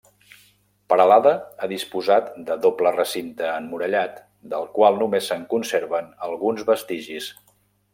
Peralada 0.93 1.33
ha 1.65 1.69
disposat 1.73 2.31
de 2.49 2.57
doble 2.65 2.95
recinte 2.97 3.47
emmurallat, 3.59 4.19
del 4.57 4.69
qual 4.81 5.01
només 5.05 5.33
se'n 5.33 5.49
conserven 5.57 6.13
alguns 6.31 6.71
vestigis. 6.75 7.35